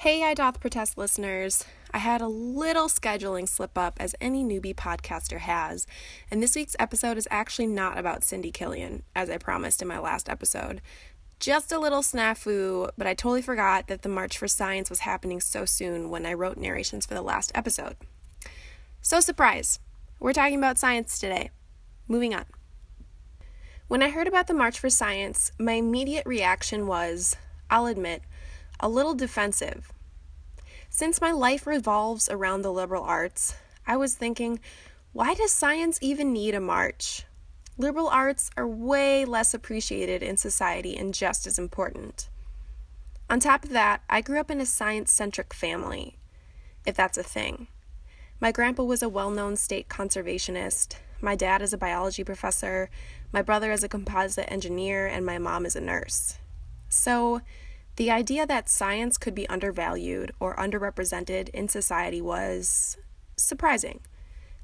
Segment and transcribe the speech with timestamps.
[0.00, 1.66] Hey, I Doth Protest listeners.
[1.90, 5.86] I had a little scheduling slip up, as any newbie podcaster has,
[6.30, 9.98] and this week's episode is actually not about Cindy Killian, as I promised in my
[9.98, 10.80] last episode.
[11.38, 15.38] Just a little snafu, but I totally forgot that the March for Science was happening
[15.38, 17.96] so soon when I wrote narrations for the last episode.
[19.02, 19.80] So, surprise!
[20.18, 21.50] We're talking about science today.
[22.08, 22.46] Moving on.
[23.86, 27.36] When I heard about the March for Science, my immediate reaction was,
[27.68, 28.22] I'll admit,
[28.80, 29.92] a little defensive.
[30.88, 33.54] Since my life revolves around the liberal arts,
[33.86, 34.60] I was thinking,
[35.12, 37.24] why does science even need a march?
[37.78, 42.28] Liberal arts are way less appreciated in society and just as important.
[43.28, 46.18] On top of that, I grew up in a science centric family,
[46.84, 47.68] if that's a thing.
[48.40, 52.90] My grandpa was a well known state conservationist, my dad is a biology professor,
[53.32, 56.38] my brother is a composite engineer, and my mom is a nurse.
[56.88, 57.42] So,
[57.96, 62.96] the idea that science could be undervalued or underrepresented in society was
[63.36, 64.00] surprising,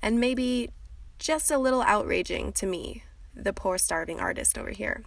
[0.01, 0.71] and maybe
[1.19, 3.03] just a little outraging to me,
[3.35, 5.03] the poor starving artist over here.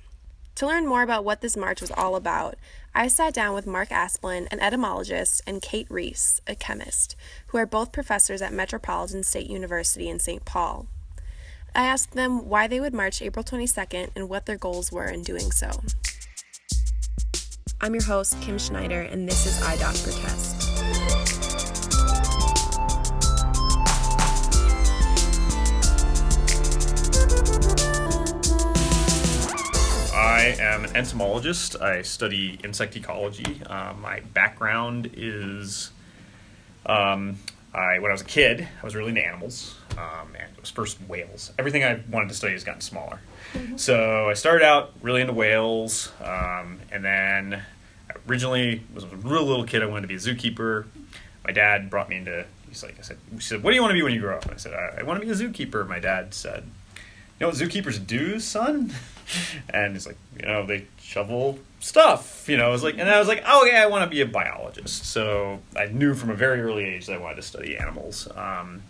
[0.56, 2.56] To learn more about what this march was all about,
[2.94, 7.16] I sat down with Mark Asplen, an etymologist, and Kate Ries, a chemist,
[7.48, 10.44] who are both professors at Metropolitan State University in St.
[10.44, 10.88] Paul.
[11.74, 15.24] I asked them why they would march April 22nd and what their goals were in
[15.24, 15.70] doing so.
[17.82, 20.56] I'm your host, Kim Schneider, and this is I Doth Protest.
[30.14, 31.80] I am an entomologist.
[31.82, 33.62] I study insect ecology.
[33.66, 35.92] Uh, my background is
[36.86, 37.38] um,
[37.74, 39.76] I, when I was a kid, I was really into animals.
[39.98, 41.52] Um, and it was first whales.
[41.60, 43.20] Everything I wanted to study has gotten smaller.
[43.54, 43.78] Mm-hmm.
[43.78, 47.64] So I started out really into whales, um, and then
[48.28, 49.84] originally was a real little kid.
[49.84, 50.86] I wanted to be a zookeeper.
[51.44, 52.46] My dad brought me into.
[52.68, 54.38] He's like, I said, he said, "What do you want to be when you grow
[54.38, 56.64] up?" And I said, "I, I want to be a zookeeper." My dad said,
[56.96, 57.02] "You
[57.42, 58.94] know what zookeepers do, son?"
[59.70, 63.20] and he's like, "You know, they shovel stuff." You know, I was like, and I
[63.20, 66.36] was like, "Oh yeah, I want to be a biologist." So I knew from a
[66.36, 68.28] very early age that I wanted to study animals.
[68.36, 68.84] Um,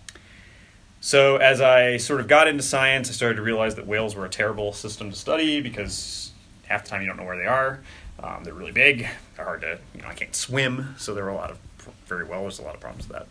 [1.02, 4.26] so as I sort of got into science, I started to realize that whales were
[4.26, 6.32] a terrible system to study because
[6.68, 7.80] half the time you don't know where they are.
[8.22, 9.08] Um, they're really big.
[9.36, 11.58] They're hard to, you know, I can't swim, so there were a lot of
[12.06, 12.42] very well.
[12.42, 13.28] There's a lot of problems with that.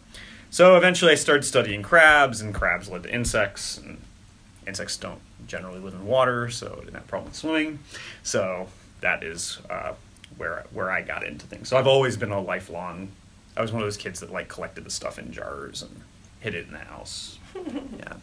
[0.50, 4.00] So eventually, I started studying crabs, and crabs led to insects, and
[4.66, 7.80] insects don't generally live in water, so I didn't have a problem with swimming.
[8.22, 8.68] So
[9.00, 9.92] that is uh,
[10.36, 11.68] where where I got into things.
[11.68, 13.10] So I've always been a lifelong.
[13.56, 16.02] I was one of those kids that like collected the stuff in jars and
[16.40, 17.38] hid it in the house.
[17.98, 18.14] yeah.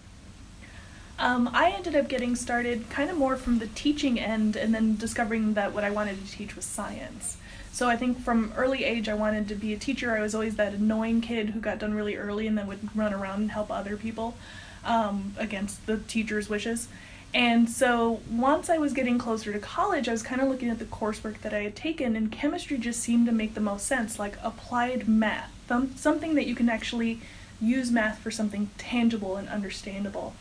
[1.18, 4.97] Um, I ended up getting started kind of more from the teaching end and then
[4.97, 7.38] discovering that what I wanted to teach was science.
[7.72, 10.16] So I think from early age I wanted to be a teacher.
[10.16, 13.13] I was always that annoying kid who got done really early and then would run
[13.13, 14.36] around and help other people
[14.86, 16.88] um, against the teacher's wishes.
[17.35, 20.79] And so once I was getting closer to college, I was kind of looking at
[20.79, 24.18] the coursework that I had taken, and chemistry just seemed to make the most sense
[24.18, 25.51] like applied math,
[25.97, 27.19] something that you can actually
[27.59, 30.34] use math for something tangible and understandable.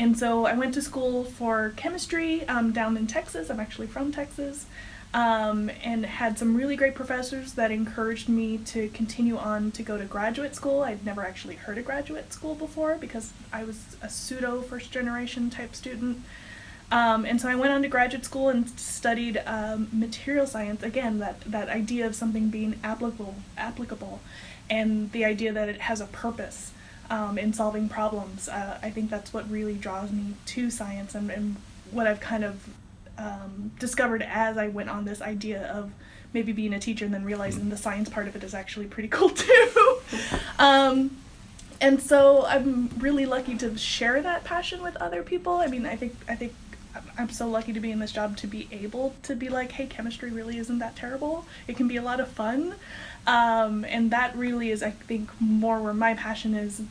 [0.00, 3.50] And so I went to school for chemistry um, down in Texas.
[3.50, 4.64] I'm actually from Texas.
[5.12, 9.98] Um, and had some really great professors that encouraged me to continue on to go
[9.98, 10.82] to graduate school.
[10.82, 15.50] I'd never actually heard of graduate school before because I was a pseudo first generation
[15.50, 16.22] type student.
[16.90, 20.82] Um, and so I went on to graduate school and studied um, material science.
[20.82, 24.20] Again, that, that idea of something being applicable, applicable,
[24.70, 26.72] and the idea that it has a purpose
[27.10, 28.48] um, in solving problems.
[28.48, 31.56] Uh, I think that's what really draws me to science and, and
[31.90, 32.68] what I've kind of
[33.18, 35.90] um, discovered as I went on this idea of
[36.32, 39.08] maybe being a teacher and then realizing the science part of it is actually pretty
[39.12, 39.98] cool too.
[40.58, 41.16] um,
[41.80, 45.56] and so I'm really lucky to share that passion with other people.
[45.56, 46.52] I mean, I think I think
[47.16, 49.86] I'm so lucky to be in this job to be able to be like, hey,
[49.86, 51.46] chemistry really isn't that terrible.
[51.66, 52.74] It can be a lot of fun.
[53.26, 56.82] Um, and that really is, I think, more where my passion is,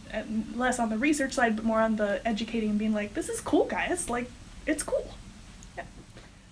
[0.56, 3.42] less on the research side, but more on the educating and being like, this is
[3.42, 4.10] cool, guys.
[4.10, 4.30] Like,
[4.66, 5.14] it's cool.
[5.76, 5.84] Yeah.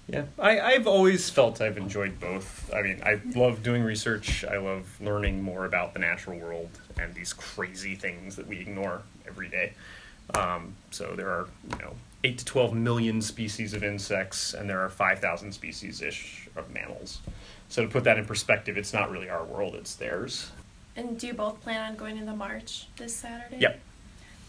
[0.07, 2.71] Yeah, I, I've always felt I've enjoyed both.
[2.73, 4.43] I mean, I love doing research.
[4.43, 6.69] I love learning more about the natural world
[6.99, 9.73] and these crazy things that we ignore every day.
[10.33, 11.93] Um, so there are, you know,
[12.23, 17.19] 8 to 12 million species of insects, and there are 5,000 species ish of mammals.
[17.69, 20.51] So to put that in perspective, it's not really our world, it's theirs.
[20.95, 23.57] And do you both plan on going to the march this Saturday?
[23.59, 23.79] Yep.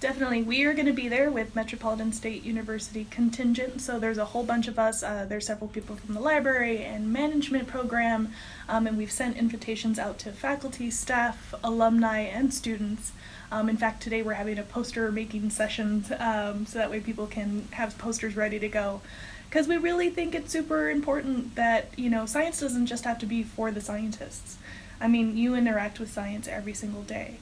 [0.00, 0.42] Definitely.
[0.42, 3.80] We are going to be there with Metropolitan State University contingent.
[3.80, 5.02] So there's a whole bunch of us.
[5.02, 8.32] Uh, there's several people from the library and management program.
[8.68, 13.10] Um, and we've sent invitations out to faculty, staff, alumni, and students.
[13.50, 17.26] Um, in fact, today we're having a poster making session um, so that way people
[17.26, 19.00] can have posters ready to go.
[19.48, 23.26] Because we really think it's super important that, you know, science doesn't just have to
[23.26, 24.58] be for the scientists.
[25.00, 27.36] I mean, you interact with science every single day.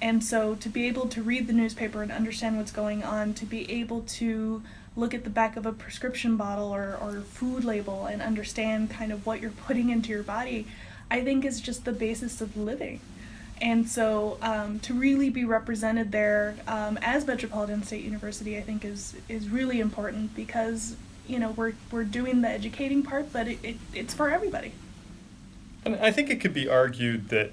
[0.00, 3.44] And so to be able to read the newspaper and understand what's going on, to
[3.44, 4.62] be able to
[4.94, 9.10] look at the back of a prescription bottle or, or food label and understand kind
[9.10, 10.66] of what you're putting into your body,
[11.10, 13.00] I think is just the basis of living.
[13.60, 18.84] And so um, to really be represented there um, as Metropolitan State University, I think
[18.84, 20.96] is is really important because
[21.26, 24.72] you know we're we're doing the educating part, but it, it it's for everybody.
[25.84, 27.52] And I think it could be argued that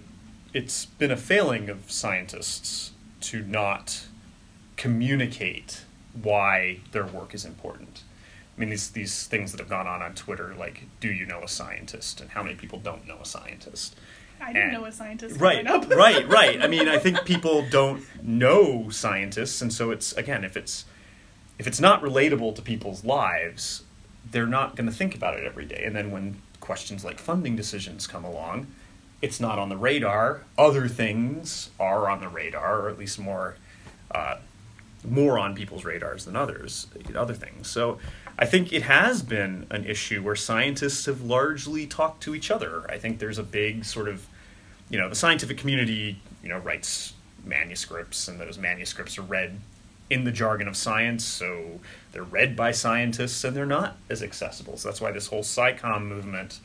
[0.54, 2.92] it's been a failing of scientists
[3.22, 4.06] to not
[4.78, 5.84] communicate
[6.22, 8.04] why their work is important.
[8.56, 11.42] I mean, these these things that have gone on on Twitter, like, do you know
[11.44, 13.96] a scientist, and how many people don't know a scientist?
[14.42, 15.40] I didn't and, know a scientist.
[15.40, 16.62] Right, right, right.
[16.62, 20.86] I mean, I think people don't know scientists, and so it's again, if it's
[21.58, 23.84] if it's not relatable to people's lives,
[24.30, 25.84] they're not going to think about it every day.
[25.86, 28.68] And then when questions like funding decisions come along,
[29.22, 30.44] it's not on the radar.
[30.58, 33.56] Other things are on the radar, or at least more
[34.12, 34.38] uh,
[35.04, 36.88] more on people's radars than others.
[37.16, 37.68] Other things.
[37.68, 38.00] So
[38.38, 42.84] I think it has been an issue where scientists have largely talked to each other.
[42.90, 44.28] I think there's a big sort of,
[44.90, 47.14] you know, the scientific community, you know, writes
[47.46, 49.60] manuscripts, and those manuscripts are read
[50.10, 51.80] in the jargon of science, so
[52.12, 54.78] they're read by scientists and they're not as accessible.
[54.78, 56.60] So that's why this whole SciComm movement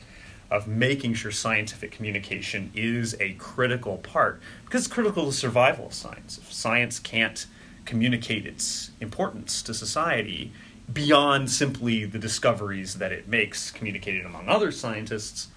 [0.51, 5.93] of making sure scientific communication is a critical part because it's critical to survival of
[5.93, 6.37] science.
[6.37, 7.45] If science can't
[7.85, 10.51] communicate its importance to society
[10.93, 15.49] beyond simply the discoveries that it makes communicated among other scientists,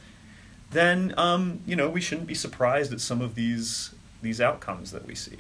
[0.71, 5.07] then um, you know we shouldn't be surprised at some of these these outcomes that
[5.07, 5.39] we see.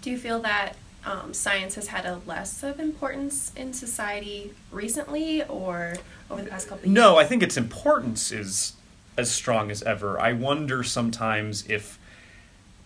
[0.00, 0.74] Do you feel that
[1.04, 5.94] um, science has had a less of importance in society recently or
[6.30, 6.94] over the past couple of years?
[6.94, 8.74] No, I think its importance is
[9.16, 10.20] as strong as ever.
[10.20, 11.98] I wonder sometimes if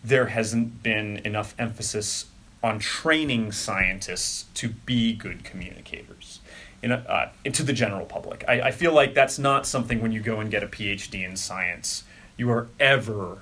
[0.02, 2.26] there hasn't been enough emphasis
[2.62, 6.40] on training scientists to be good communicators
[6.82, 8.44] in a, uh, to the general public.
[8.48, 11.36] I, I feel like that's not something when you go and get a PhD in
[11.36, 12.04] science
[12.36, 13.38] you are ever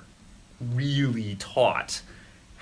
[0.59, 2.01] really taught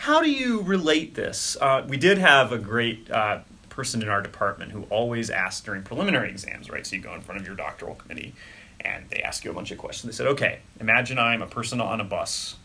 [0.03, 1.55] how do you relate this?
[1.61, 3.39] Uh, we did have a great uh,
[3.69, 6.85] person in our department who always asked during preliminary exams, right?
[6.85, 8.33] So you go in front of your doctoral committee
[8.81, 10.11] and they ask you a bunch of questions.
[10.11, 12.57] They said, okay, imagine I'm a person on a bus.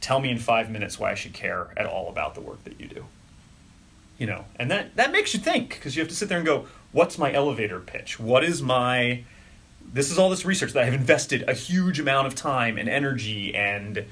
[0.00, 2.80] Tell me in five minutes why I should care at all about the work that
[2.80, 3.04] you do.
[4.18, 6.46] You know, and that, that makes you think because you have to sit there and
[6.46, 8.18] go, what's my elevator pitch?
[8.18, 9.24] What is my.
[9.90, 12.88] This is all this research that I have invested a huge amount of time and
[12.88, 14.04] energy and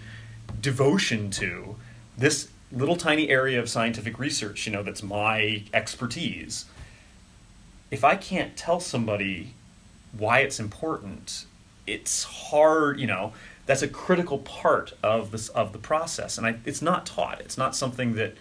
[0.60, 1.76] devotion to
[2.16, 6.66] this little tiny area of scientific research, you know, that's my expertise.
[7.90, 9.54] If I can't tell somebody
[10.16, 11.46] why it's important,
[11.86, 13.32] it's hard, you know,
[13.66, 17.58] that's a critical part of this of the process and I, it's not taught it's
[17.58, 18.34] not something that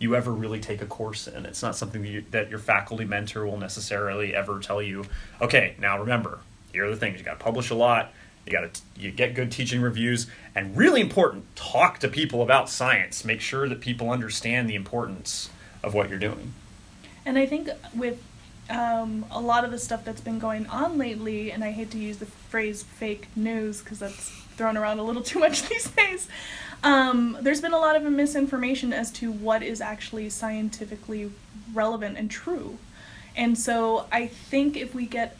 [0.00, 3.04] you ever really take a course in it's not something that, you, that your faculty
[3.04, 5.04] mentor will necessarily ever tell you
[5.40, 6.40] okay now remember
[6.72, 8.12] here are the things you got to publish a lot
[8.48, 12.70] you got to you get good teaching reviews, and really important, talk to people about
[12.70, 13.24] science.
[13.24, 15.50] Make sure that people understand the importance
[15.82, 16.54] of what you're doing.
[17.26, 18.22] And I think with
[18.70, 21.98] um, a lot of the stuff that's been going on lately, and I hate to
[21.98, 26.28] use the phrase fake news because that's thrown around a little too much these days.
[26.82, 31.32] Um, there's been a lot of misinformation as to what is actually scientifically
[31.72, 32.78] relevant and true.
[33.34, 35.36] And so I think if we get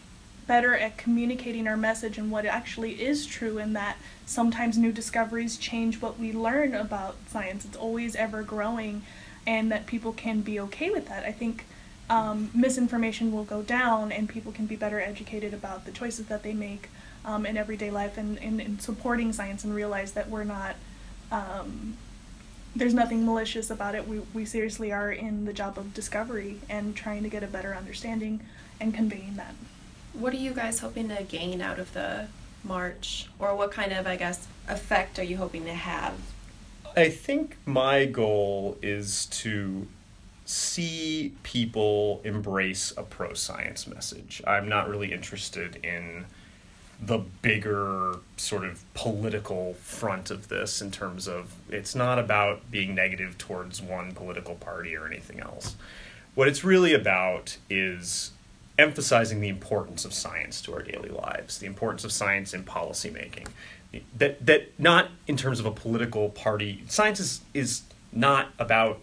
[0.46, 5.58] better at communicating our message and what actually is true, and that sometimes new discoveries
[5.58, 7.64] change what we learn about science.
[7.64, 9.02] It's always ever growing,
[9.46, 11.24] and that people can be okay with that.
[11.24, 11.66] I think
[12.10, 16.42] um, misinformation will go down, and people can be better educated about the choices that
[16.42, 16.88] they make
[17.24, 20.76] um, in everyday life and in supporting science and realize that we're not.
[21.30, 21.96] Um,
[22.76, 24.06] there's nothing malicious about it.
[24.06, 27.74] We, we seriously are in the job of discovery and trying to get a better
[27.74, 28.40] understanding
[28.80, 29.54] and conveying that.
[30.12, 32.28] What are you guys hoping to gain out of the
[32.64, 36.14] march, or what kind of, I guess, effect are you hoping to have?
[36.96, 39.86] I think my goal is to
[40.44, 44.42] see people embrace a pro science message.
[44.46, 46.26] I'm not really interested in
[47.00, 52.94] the bigger sort of political front of this in terms of it's not about being
[52.94, 55.76] negative towards one political party or anything else.
[56.34, 58.32] What it's really about is
[58.78, 63.46] emphasizing the importance of science to our daily lives, the importance of science in policymaking.
[64.16, 66.82] That that not in terms of a political party.
[66.88, 68.98] Science is is not about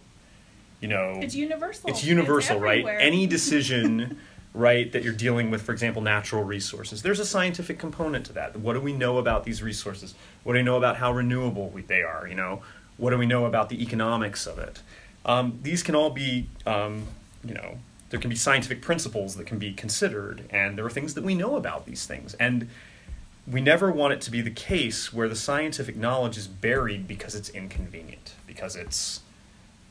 [0.80, 1.90] you know It's universal.
[1.90, 2.86] it's universal, right?
[3.00, 4.20] Any decision,
[4.56, 8.56] right, that you're dealing with, for example, natural resources, there's a scientific component to that.
[8.56, 10.16] What do we know about these resources?
[10.44, 12.28] What do we know about how renewable we, they are?
[12.28, 12.62] You know,
[12.98, 14.82] what do we know about the economics of it?
[15.26, 17.08] Um, these can all be, um,
[17.44, 17.80] you know,
[18.12, 21.36] there can be scientific principles that can be considered, and there are things that we
[21.36, 22.70] know about these things, and
[23.48, 27.36] we never want it to be the case where the scientific knowledge is buried because
[27.36, 29.22] it's inconvenient, because it's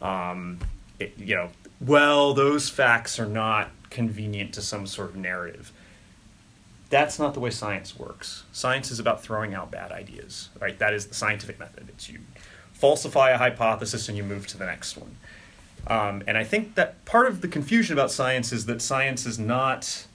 [0.00, 0.58] um,
[0.98, 5.72] it, you know, well, those facts are not convenient to some sort of narrative.
[6.90, 8.44] That's not the way science works.
[8.52, 10.78] Science is about throwing out bad ideas, right?
[10.78, 11.88] That is the scientific method.
[11.88, 12.18] It's you
[12.72, 15.16] falsify a hypothesis and you move to the next one.
[15.86, 19.38] Um, and I think that part of the confusion about science is that science is
[19.38, 20.06] not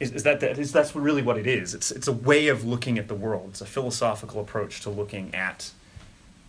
[0.00, 1.74] is, is that, that is that's really what it is.
[1.74, 3.50] It's it's a way of looking at the world.
[3.50, 5.70] It's a philosophical approach to looking at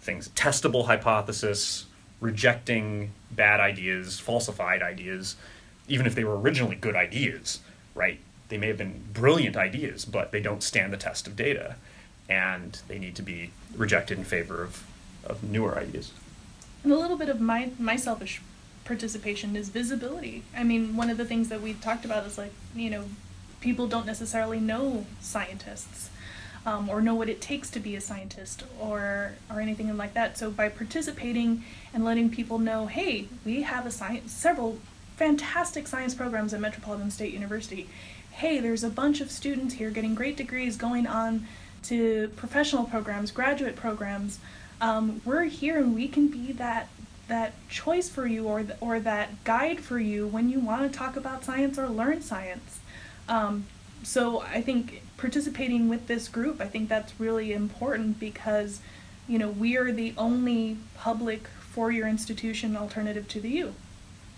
[0.01, 0.29] things.
[0.29, 1.85] Testable hypothesis,
[2.21, 5.35] rejecting bad ideas, falsified ideas,
[5.89, 7.59] even if they were originally good ideas,
[7.95, 8.19] right?
[8.47, 11.75] They may have been brilliant ideas, but they don't stand the test of data,
[12.29, 14.85] and they need to be rejected in favor of,
[15.25, 16.11] of newer ideas.
[16.83, 18.41] And a little bit of my my selfish
[18.85, 20.43] participation is visibility.
[20.55, 23.05] I mean, one of the things that we've talked about is like, you know,
[23.59, 26.09] people don't necessarily know scientists
[26.65, 30.37] um, or know what it takes to be a scientist or or anything like that.
[30.37, 34.79] So by participating and letting people know, hey, we have a science several
[35.19, 37.89] fantastic science programs at Metropolitan State University.
[38.31, 41.45] Hey, there's a bunch of students here getting great degrees going on
[41.83, 44.39] to professional programs, graduate programs.
[44.79, 46.87] Um, we're here and we can be that
[47.27, 50.97] that choice for you or th- or that guide for you when you want to
[50.97, 52.79] talk about science or learn science.
[53.27, 53.65] Um,
[54.01, 58.79] so I think participating with this group, I think that's really important because,
[59.27, 63.73] you know, we are the only public four-year institution alternative to the U,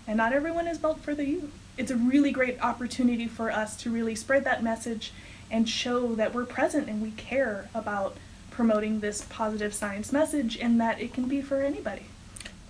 [0.06, 1.52] and not everyone is built for the youth.
[1.76, 5.12] It's a really great opportunity for us to really spread that message
[5.50, 8.16] and show that we're present and we care about
[8.50, 12.02] promoting this positive science message and that it can be for anybody.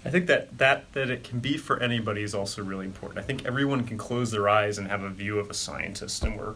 [0.04, 3.20] I think that, that that it can be for anybody is also really important.
[3.20, 6.36] I think everyone can close their eyes and have a view of a scientist, and
[6.38, 6.54] we're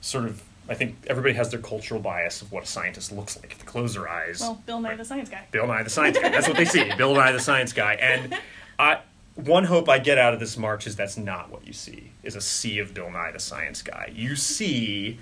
[0.00, 0.42] sort of.
[0.66, 3.52] I think everybody has their cultural bias of what a scientist looks like.
[3.52, 5.44] If they close their eyes, Well, Bill Nye the Science Guy.
[5.50, 6.30] Bill Nye the Science Guy.
[6.30, 6.90] That's what they see.
[6.96, 7.94] Bill Nye the Science Guy.
[7.94, 8.34] And
[8.78, 9.00] I,
[9.34, 12.12] one hope I get out of this march is that's not what you see.
[12.22, 14.12] Is a sea of Bill Nye the Science Guy.
[14.14, 15.18] You see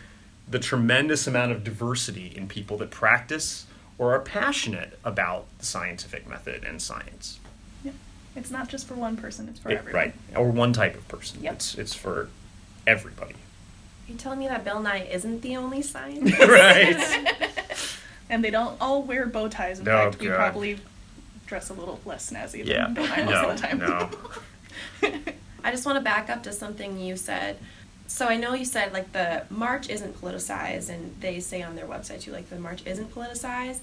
[0.49, 3.66] the tremendous amount of diversity in people that practice
[3.99, 7.38] or are passionate about the scientific method and science.
[7.85, 7.92] Yeah.
[8.37, 9.95] It's not just for one person, it's for It- everyone.
[10.02, 10.14] right.
[10.37, 11.42] Or one type of person.
[11.42, 11.52] Yep.
[11.54, 12.28] It's it's for
[12.87, 13.37] everybody.
[14.09, 16.38] You telling me that Bill Nye isn't the only scientist?
[16.49, 17.38] right.
[18.31, 19.78] And they don't all wear bow ties.
[19.78, 20.37] In No, fact, we God.
[20.37, 20.78] probably
[21.53, 22.85] dress a little less snazzy Yeah.
[22.87, 23.51] than Bill Nye No.
[23.51, 23.79] of the time.
[23.79, 24.09] No.
[25.65, 27.59] I just want to back up to something you said.
[28.07, 31.85] So I know you said like the march isn't politicized, and they say on their
[31.87, 33.81] website too, like the march isn't politicized.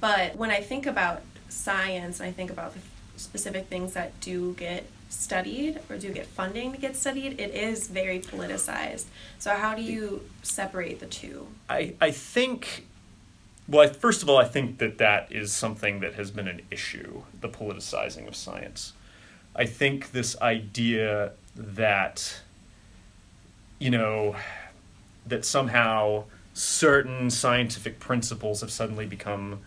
[0.00, 2.80] But when I think about science, and I think about the
[3.16, 7.86] specific things that do get studied or do get funding to get studied, it is
[7.86, 9.04] very politicized.
[9.38, 11.46] So how do you separate the two?
[11.70, 12.86] I, I think,
[13.68, 16.62] well, I, first of all, I think that that is something that has been an
[16.70, 18.92] issue, the politicizing of science.
[19.56, 22.40] I think this idea that,
[23.78, 24.36] you know,
[25.26, 29.60] that somehow certain scientific principles have suddenly become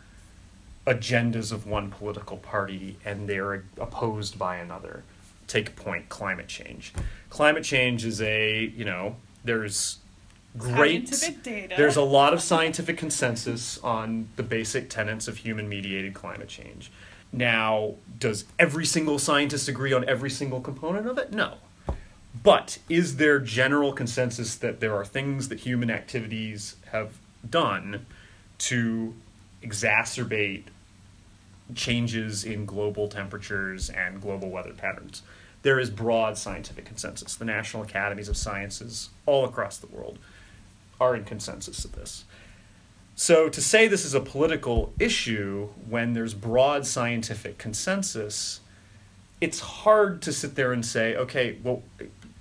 [0.85, 5.03] agendas of one political party and they're opposed by another.
[5.47, 6.93] Take point climate change.
[7.29, 9.97] Climate change is a, you know, there's
[10.55, 11.75] great Scientific data.
[11.77, 16.91] there's a lot of scientific consensus on the basic tenets of human mediated climate change.
[17.31, 21.31] Now, does every single scientist agree on every single component of it?
[21.31, 21.55] No.
[22.43, 28.05] But is there general consensus that there are things that human activities have done
[28.59, 29.13] to
[29.61, 30.63] exacerbate
[31.75, 35.23] changes in global temperatures and global weather patterns?
[35.63, 37.35] There is broad scientific consensus.
[37.35, 40.19] The National Academies of Sciences all across the world
[40.99, 42.25] are in consensus of this.
[43.15, 48.59] So to say this is a political issue when there's broad scientific consensus,
[49.41, 51.81] it's hard to sit there and say, okay, well,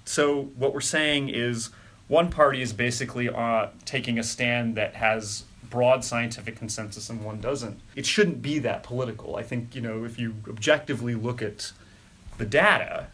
[0.04, 1.70] so what we're saying is
[2.08, 7.40] one party is basically uh, taking a stand that has broad scientific consensus and one
[7.40, 7.80] doesn't.
[7.94, 9.36] It shouldn't be that political.
[9.36, 11.72] I think, you know, if you objectively look at
[12.38, 13.08] the data,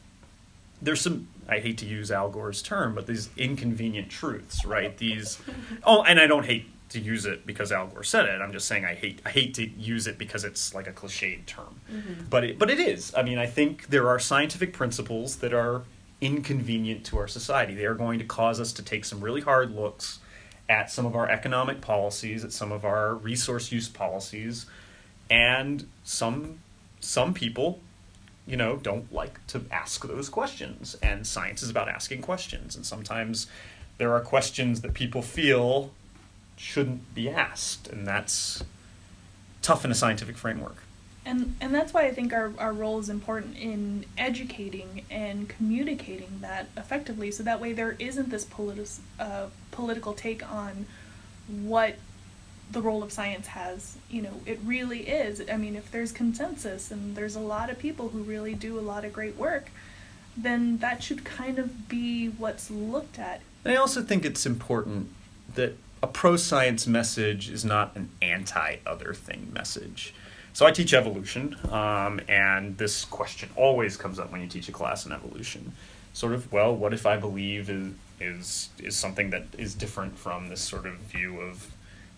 [0.82, 4.96] there's some I hate to use Al Gore's term, but these inconvenient truths, right?
[4.96, 5.38] These
[5.84, 8.40] Oh, and I don't hate to use it because Al Gore said it.
[8.40, 11.46] I'm just saying I hate I hate to use it because it's like a cliched
[11.46, 11.80] term.
[11.90, 12.24] Mm-hmm.
[12.28, 13.14] But it, but it is.
[13.14, 15.82] I mean, I think there are scientific principles that are
[16.20, 17.74] inconvenient to our society.
[17.74, 20.20] They are going to cause us to take some really hard looks
[20.68, 24.66] at some of our economic policies, at some of our resource use policies,
[25.28, 26.58] and some
[27.00, 27.80] some people
[28.46, 30.96] you know don't like to ask those questions.
[31.02, 32.76] And science is about asking questions.
[32.76, 33.46] And sometimes
[33.98, 35.90] there are questions that people feel
[36.56, 37.88] shouldn't be asked.
[37.88, 38.64] And that's
[39.62, 40.76] tough in a scientific framework.
[41.24, 46.38] And and that's why I think our, our role is important in educating and communicating
[46.40, 47.30] that effectively.
[47.30, 50.86] So that way there isn't this politi- uh, political take on
[51.46, 51.96] what
[52.72, 53.96] the role of science has.
[54.10, 55.42] You know, it really is.
[55.50, 58.80] I mean, if there's consensus and there's a lot of people who really do a
[58.80, 59.70] lot of great work,
[60.36, 63.40] then that should kind of be what's looked at.
[63.64, 65.08] And I also think it's important
[65.54, 70.14] that a pro science message is not an anti other thing message.
[70.54, 74.72] So I teach evolution, um, and this question always comes up when you teach a
[74.72, 75.72] class in evolution.
[76.12, 80.48] Sort of, well, what if I believe is is is something that is different from
[80.48, 81.72] this sort of view of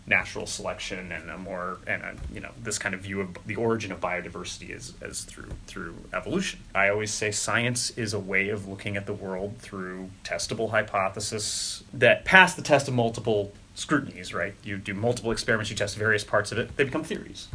[0.07, 3.57] natural selection and a more and a, you know this kind of view of the
[3.57, 6.61] origin of biodiversity is as through through evolution.
[6.75, 11.83] I always say science is a way of looking at the world through testable hypothesis
[11.93, 14.35] that pass the test of multiple scrutinies.
[14.35, 17.49] Right, you do multiple experiments, you test various parts of it, they become theories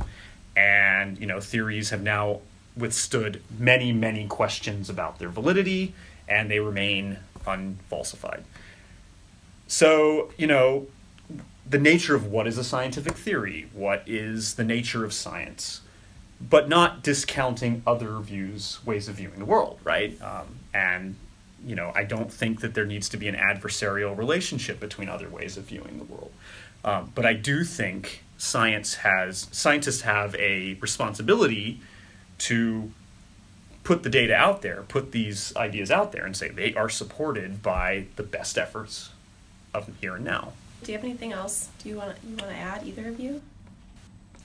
[0.60, 2.41] and you know theories have now
[2.75, 5.94] withstood many many questions about their validity
[6.27, 8.44] and they remain unfalsified
[9.68, 10.88] so you know
[11.70, 15.82] the nature of what is a scientific theory what is the nature of science
[16.42, 21.16] but not discounting other views ways of viewing the world right um, and
[21.66, 25.30] you know i don't think that there needs to be an adversarial relationship between other
[25.30, 26.32] ways of viewing the world
[26.84, 31.82] um, but i do think science has scientists have a responsibility
[32.38, 32.92] to
[33.84, 37.64] put the data out there, put these ideas out there, and say they are supported
[37.64, 39.10] by the best efforts
[39.74, 40.53] of here and now.
[40.83, 41.70] Do you have anything else?
[41.79, 43.42] Do you want you want to add either of you?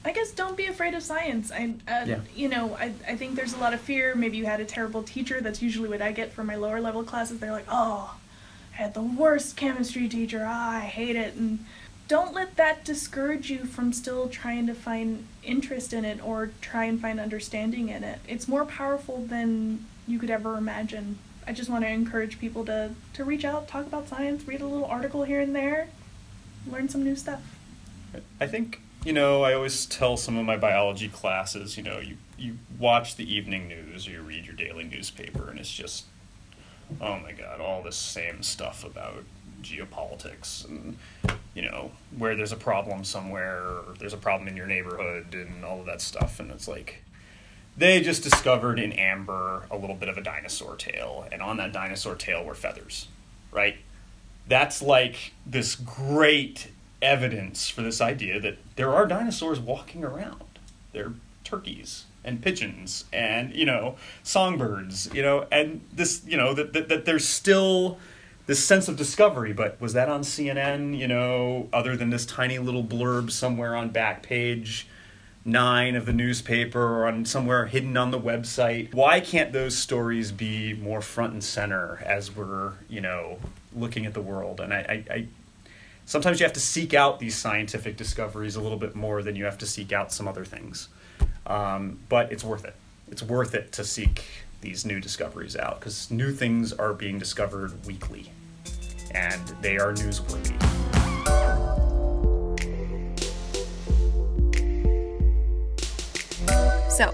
[0.05, 1.51] I guess don't be afraid of science.
[1.51, 2.21] I, uh, yeah.
[2.37, 4.15] you know, I, I think there's a lot of fear.
[4.15, 5.41] Maybe you had a terrible teacher.
[5.41, 7.39] That's usually what I get from my lower level classes.
[7.39, 8.19] They're like, oh,
[8.75, 10.45] I had the worst chemistry teacher.
[10.47, 11.35] Ah, I hate it.
[11.35, 11.65] And
[12.07, 16.85] don't let that discourage you from still trying to find interest in it or try
[16.85, 18.19] and find understanding in it.
[18.29, 21.19] It's more powerful than you could ever imagine.
[21.47, 24.67] I just want to encourage people to, to reach out, talk about science, read a
[24.67, 25.89] little article here and there,
[26.71, 27.43] learn some new stuff.
[28.41, 32.17] I think, you know, I always tell some of my biology classes, you know, you,
[32.39, 36.05] you watch the evening news or you read your daily newspaper and it's just,
[37.01, 39.25] oh my God, all this same stuff about
[39.63, 40.99] geopolitics and
[41.55, 45.65] you know where there's a problem somewhere or there's a problem in your neighborhood and
[45.65, 46.39] all of that stuff.
[46.39, 47.03] And it's like
[47.77, 51.27] they just discovered in amber a little bit of a dinosaur tail.
[51.33, 53.09] And on that dinosaur tail were feathers
[53.51, 53.77] right
[54.47, 60.43] that's like this great evidence for this idea that there are dinosaurs walking around
[60.93, 66.73] they're turkeys and pigeons and you know songbirds you know and this you know that,
[66.73, 67.99] that, that there's still
[68.47, 69.53] this sense of discovery.
[69.53, 70.99] But was that on CNN?
[70.99, 74.87] You know, other than this tiny little blurb somewhere on back page
[75.47, 78.95] nine of the newspaper or on somewhere hidden on the website.
[78.95, 83.39] Why can't those stories be more front and center as we're you know
[83.75, 84.61] looking at the world?
[84.61, 85.27] And I, I, I
[86.07, 89.45] sometimes you have to seek out these scientific discoveries a little bit more than you
[89.45, 90.89] have to seek out some other things.
[91.47, 92.75] Um, but it's worth it.
[93.11, 94.25] It's worth it to seek
[94.61, 98.31] these new discoveries out because new things are being discovered weekly
[99.11, 100.61] and they are newsworthy.
[106.91, 107.13] So,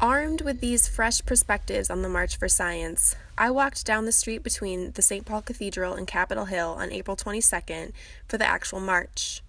[0.00, 4.44] armed with these fresh perspectives on the March for Science, I walked down the street
[4.44, 5.26] between the St.
[5.26, 7.92] Paul Cathedral and Capitol Hill on April 22nd
[8.28, 9.42] for the actual march.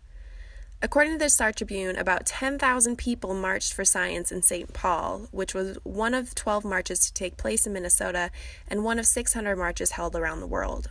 [0.81, 4.73] According to the Star Tribune, about 10,000 people marched for science in St.
[4.73, 8.31] Paul, which was one of 12 marches to take place in Minnesota
[8.67, 10.89] and one of 600 marches held around the world.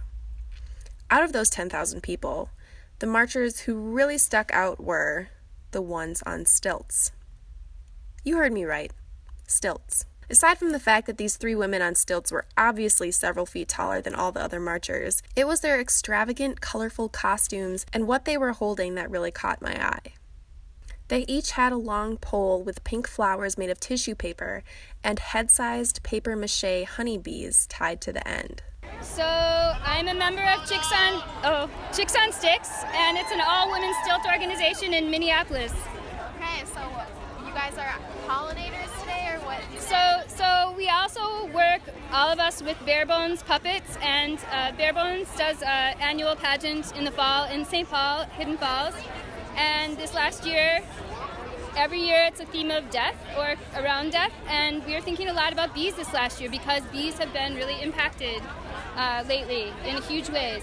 [1.10, 2.50] Out of those 10,000 people,
[3.00, 5.28] the marchers who really stuck out were
[5.72, 7.10] the ones on stilts.
[8.24, 8.92] You heard me right
[9.46, 10.06] stilts.
[10.34, 14.00] Aside from the fact that these three women on stilts were obviously several feet taller
[14.00, 18.50] than all the other marchers, it was their extravagant, colorful costumes and what they were
[18.50, 20.14] holding that really caught my eye.
[21.06, 24.64] They each had a long pole with pink flowers made of tissue paper
[25.04, 28.60] and head sized paper mache honeybees tied to the end.
[29.02, 33.94] So I'm a member of Chicks on oh Chicks on Sticks, and it's an all-women
[34.02, 35.72] stilt organization in Minneapolis.
[36.34, 36.80] Okay, so
[37.46, 37.94] you guys are
[38.26, 39.03] pollinators today, or what?
[39.94, 44.92] So so we also work all of us with Bare Bones puppets, and uh, Bare
[44.92, 47.88] Bones does an annual pageant in the fall in St.
[47.88, 48.94] Paul, Hidden Falls,
[49.56, 50.80] and this last year
[51.76, 55.32] every year it's a theme of death or around death and we were thinking a
[55.32, 58.40] lot about bees this last year because bees have been really impacted
[58.96, 60.62] uh, lately in huge ways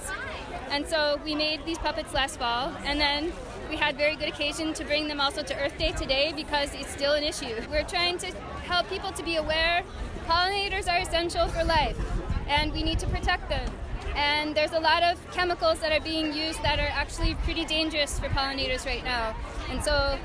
[0.70, 3.34] and so we made these puppets last fall and then
[3.70, 6.92] we had very good occasion to bring them also to earth day today because it's
[6.92, 8.32] still an issue we're trying to
[8.72, 9.84] help people to be aware
[10.28, 12.00] pollinators are essential for life
[12.48, 13.70] and we need to protect them
[14.16, 18.18] and there's a lot of chemicals that are being used that are actually pretty dangerous
[18.18, 19.36] for pollinators right now
[19.70, 20.18] and so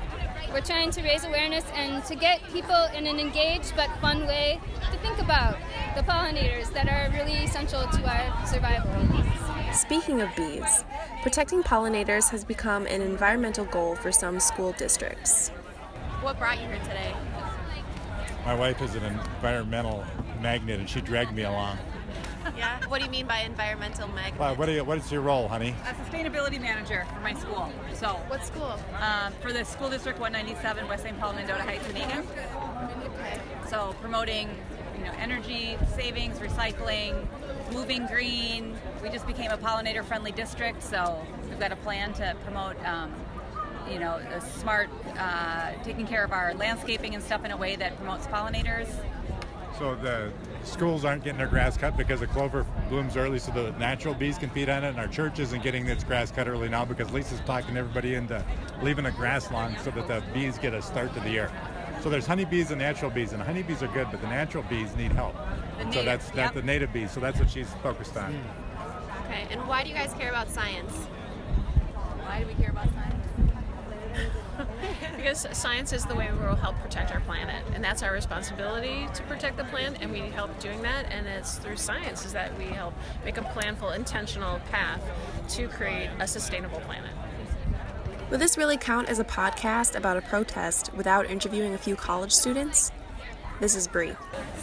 [0.53, 4.61] we're trying to raise awareness and to get people in an engaged but fun way
[4.93, 5.57] to think about
[5.97, 8.89] the pollinators that are really essential to our survival.
[9.73, 10.85] Speaking of bees,
[11.21, 15.49] protecting pollinators has become an environmental goal for some school districts.
[16.21, 17.13] What brought you here today?
[18.47, 20.05] My wife is an environmental
[20.39, 21.77] magnet and she dragged me along.
[22.55, 22.79] Yeah.
[22.87, 24.39] What do you mean by environmental magnet?
[24.39, 25.75] Well, what, you, what is your role, honey?
[25.85, 27.69] A sustainability manager for my school.
[27.95, 28.07] So.
[28.29, 28.79] What school?
[29.01, 31.19] Um, for the school district 197, West St.
[31.19, 32.23] Paul, Mendota Heights, Amiga.
[33.03, 33.37] Okay.
[33.69, 34.47] So promoting,
[34.97, 37.27] you know, energy savings, recycling,
[37.73, 38.77] moving green.
[39.03, 42.81] We just became a pollinator-friendly district, so we've got a plan to promote.
[42.85, 43.13] Um,
[43.91, 44.19] you know,
[44.59, 48.87] smart, uh, taking care of our landscaping and stuff in a way that promotes pollinators.
[49.77, 50.31] So the
[50.63, 54.37] schools aren't getting their grass cut because the clover blooms early so the natural bees
[54.37, 57.11] can feed on it and our church isn't getting its grass cut early now because
[57.11, 58.43] Lisa's talking everybody into
[58.81, 61.51] leaving a grass lawn so that the bees get a start to the year.
[62.01, 65.11] So there's honeybees and natural bees, and honeybees are good, but the natural bees need
[65.11, 65.35] help.
[65.77, 66.53] Native, so that's that's yep.
[66.53, 67.11] the native bees.
[67.11, 68.39] So that's what she's focused on.
[69.25, 70.93] Okay, and why do you guys care about science?
[72.23, 73.16] Why do we care about science?
[75.15, 79.07] Because science is the way we will help protect our planet, and that's our responsibility
[79.13, 81.11] to protect the planet, and we need help doing that.
[81.11, 82.93] And it's through science is that we help
[83.23, 85.01] make a planful, intentional path
[85.49, 87.11] to create a sustainable planet.
[88.29, 92.31] Will this really count as a podcast about a protest without interviewing a few college
[92.31, 92.91] students?
[93.59, 94.13] This is Bree.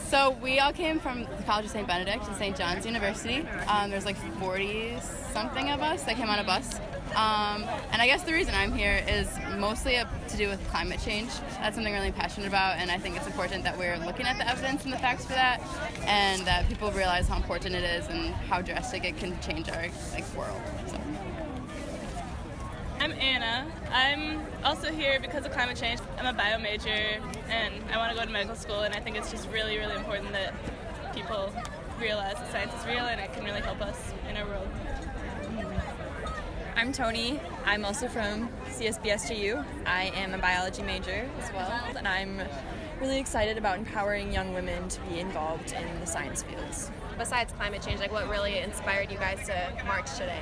[0.08, 1.86] So we all came from the College of St.
[1.86, 2.56] Benedict and St.
[2.56, 3.40] John's University.
[3.66, 4.98] Um, there's like 40
[5.32, 6.78] something of us that came on a bus
[7.16, 9.98] um, and I guess the reason I'm here is mostly
[10.28, 11.28] to do with climate change.
[11.60, 14.36] That's something I'm really passionate about, and I think it's important that we're looking at
[14.36, 15.60] the evidence and the facts for that,
[16.06, 19.86] and that people realize how important it is and how drastic it can change our
[20.12, 20.60] like world.
[20.86, 20.98] So.
[23.00, 23.66] I'm Anna.
[23.92, 26.00] I'm also here because of climate change.
[26.18, 29.16] I'm a bio major, and I want to go to medical school, and I think
[29.16, 30.54] it's just really, really important that
[31.14, 31.52] people
[32.00, 34.68] realize that science is real and it can really help us in our world.
[36.76, 37.40] I'm Tony.
[37.64, 39.64] I'm also from CSBSJU.
[39.86, 42.42] I am a biology major as well, and I'm
[43.00, 46.90] really excited about empowering young women to be involved in the science fields.
[47.16, 50.40] Besides climate change, like what really inspired you guys to march today?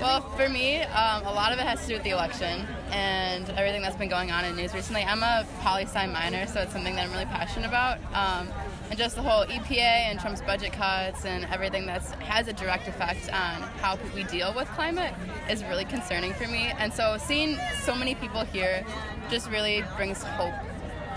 [0.00, 3.48] Well, for me, um, a lot of it has to do with the election and
[3.50, 5.02] everything that's been going on in news recently.
[5.02, 7.98] I'm a poli sci minor, so it's something that I'm really passionate about.
[8.12, 8.48] Um,
[8.90, 12.88] and just the whole EPA and Trump's budget cuts and everything that has a direct
[12.88, 15.12] effect on how we deal with climate
[15.50, 16.72] is really concerning for me.
[16.78, 18.84] And so seeing so many people here
[19.30, 20.54] just really brings hope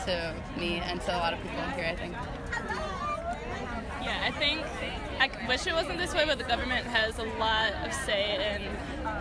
[0.06, 2.14] to me and to a lot of people here, I think.
[4.02, 4.66] Yeah, I think
[5.20, 8.64] I wish it wasn't this way, but the government has a lot of say in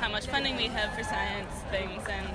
[0.00, 2.26] how much funding we have for science things and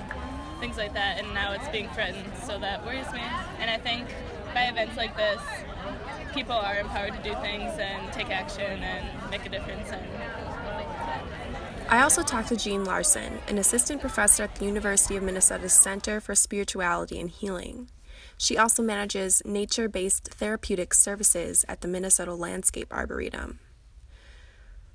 [0.60, 3.22] things like that, and now it's being threatened, so that worries me.
[3.60, 4.08] And I think
[4.54, 5.40] by events like this,
[6.34, 9.90] people are empowered to do things and take action and make a difference.
[9.90, 10.06] And
[11.88, 16.20] I also talked to Jean Larson, an assistant professor at the University of Minnesota's Center
[16.20, 17.90] for Spirituality and Healing.
[18.38, 23.60] She also manages nature based therapeutic services at the Minnesota Landscape Arboretum.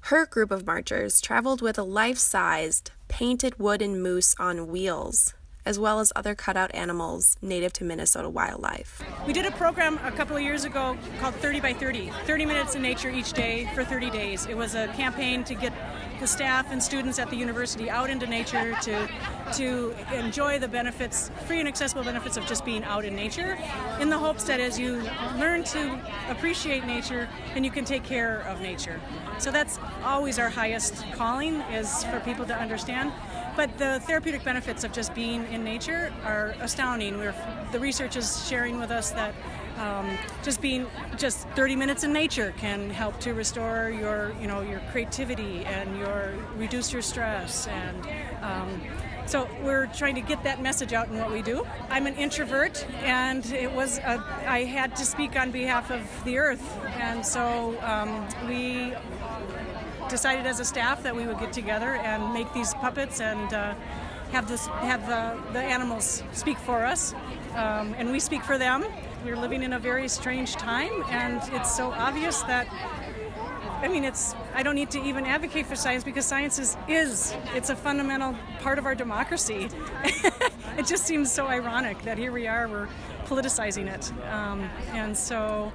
[0.05, 5.33] Her group of marchers traveled with a life sized, painted wooden moose on wheels
[5.65, 9.03] as well as other cutout animals native to Minnesota wildlife.
[9.25, 12.75] We did a program a couple of years ago called 30 by 30 30 minutes
[12.75, 14.45] in nature each day for 30 days.
[14.45, 15.73] It was a campaign to get
[16.19, 19.09] the staff and students at the university out into nature to
[19.53, 23.57] to enjoy the benefits, free and accessible benefits of just being out in nature,
[23.99, 25.01] in the hopes that as you
[25.37, 29.01] learn to appreciate nature, then you can take care of nature.
[29.39, 33.11] So that's always our highest calling is for people to understand.
[33.55, 37.17] But the therapeutic benefits of just being in nature are astounding.
[37.17, 37.35] We're,
[37.71, 39.33] the research is sharing with us that
[39.77, 40.85] um, just being
[41.17, 45.97] just 30 minutes in nature can help to restore your you know your creativity and
[45.97, 48.07] your reduce your stress and
[48.43, 48.81] um,
[49.31, 51.65] so we're trying to get that message out in what we do.
[51.89, 56.37] I'm an introvert, and it was a, I had to speak on behalf of the
[56.37, 58.93] Earth, and so um, we
[60.11, 63.73] decided as a staff that we would get together and make these puppets and uh,
[64.31, 67.13] have this have the, the animals speak for us,
[67.55, 68.85] um, and we speak for them.
[69.23, 72.67] We're living in a very strange time, and it's so obvious that
[73.81, 74.35] I mean, it's.
[74.53, 77.33] I don't need to even advocate for science because science is is.
[77.55, 79.69] It's a fundamental part of our democracy.
[80.77, 82.87] it just seems so ironic that here we are, we're
[83.25, 85.71] politicizing it, um, and so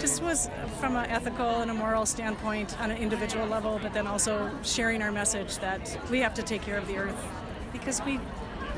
[0.00, 4.08] just was from an ethical and a moral standpoint on an individual level, but then
[4.08, 7.28] also sharing our message that we have to take care of the earth
[7.72, 8.18] because we.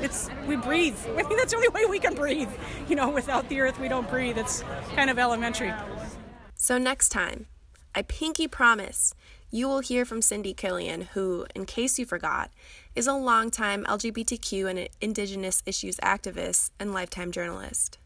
[0.01, 0.95] It's we breathe.
[1.17, 2.49] I mean that's the only way we can breathe.
[2.87, 4.37] You know, without the earth we don't breathe.
[4.37, 4.63] It's
[4.95, 5.73] kind of elementary.
[6.55, 7.47] So next time,
[7.95, 9.13] I pinky promise
[9.51, 12.51] you will hear from Cindy Killian, who, in case you forgot,
[12.95, 17.97] is a longtime LGBTQ and Indigenous issues activist and lifetime journalist.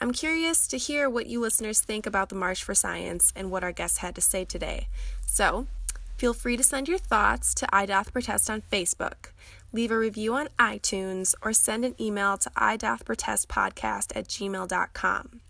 [0.00, 3.64] I'm curious to hear what you listeners think about the March for Science and what
[3.64, 4.88] our guests had to say today.
[5.26, 5.66] So,
[6.16, 9.32] feel free to send your thoughts to I Doth Protest on Facebook,
[9.72, 15.40] leave a review on iTunes, or send an email to idothprotestpodcast at gmail.com.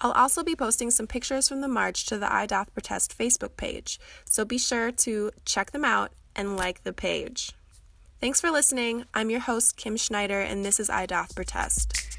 [0.00, 3.56] I'll also be posting some pictures from the march to the I Doth Protest Facebook
[3.56, 7.52] page, so be sure to check them out and like the page.
[8.20, 9.04] Thanks for listening.
[9.12, 12.13] I'm your host, Kim Schneider, and this is I Doth Protest.